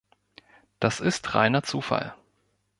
[0.79, 2.15] Das ist reiner Zufall.